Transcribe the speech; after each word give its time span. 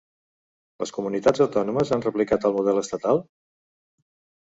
Les 0.83 0.93
comunitats 0.95 1.45
autònomes 1.45 1.93
han 1.99 2.07
replicat 2.09 2.51
el 2.51 2.59
model 2.59 2.85
estatal? 2.87 3.25